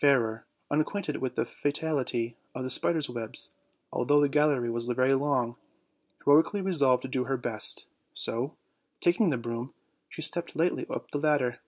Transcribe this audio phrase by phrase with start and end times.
[0.00, 3.52] Fairer, unacquainted with the fatality of the spiders' webs,
[3.92, 5.56] although the gallery was very long,
[6.24, 7.84] hero ically resolved to do her best;
[8.14, 8.56] so,
[9.02, 9.74] taking the broom,
[10.08, 11.58] she stepped lightly up the ladder.